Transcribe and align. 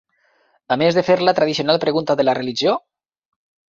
A 0.75 0.77
més 0.81 0.97
de 0.99 1.03
fer 1.11 1.17
la 1.29 1.35
tradicional 1.41 1.81
pregunta 1.85 2.17
de 2.23 2.29
la 2.29 2.35
religió? 2.41 2.77